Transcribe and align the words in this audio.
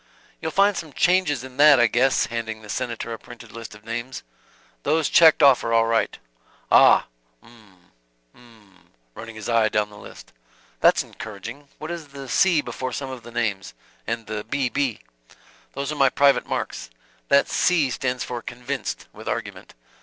"You'll 0.41 0.49
find 0.51 0.75
some 0.75 0.93
changes 0.93 1.43
in 1.43 1.57
that 1.57 1.79
I 1.79 1.85
guess," 1.85 2.25
handing 2.25 2.63
the 2.63 2.69
Senator 2.69 3.13
a 3.13 3.19
printed 3.19 3.51
list 3.51 3.75
of 3.75 3.85
names. 3.85 4.23
"Those 4.81 5.09
checked 5.09 5.43
off 5.43 5.63
are 5.63 5.73
all 5.73 5.85
right." 5.85 6.17
"Ah 6.71 7.05
'm 7.43 7.91
'm," 8.33 8.89
running 9.13 9.35
his 9.35 9.47
eye 9.47 9.69
down 9.69 9.91
the 9.91 9.99
list. 9.99 10.33
"That's 10.79 11.03
encouraging. 11.03 11.67
What 11.77 11.91
is 11.91 12.07
the 12.07 12.27
'C' 12.27 12.61
before 12.63 12.93
some 12.93 13.11
of 13.11 13.21
the 13.21 13.29
names, 13.29 13.75
and 14.07 14.25
the 14.25 14.43
'B. 14.43 14.69
B.'?" 14.69 15.01
"Those 15.73 15.91
are 15.91 15.95
my 16.01 16.09
private 16.09 16.47
marks. 16.47 16.89
That 17.27 17.47
'C' 17.47 17.91
stands 17.91 18.23
for 18.23 18.41
'convinced,' 18.41 19.05
with 19.13 19.27
argument. 19.29 19.75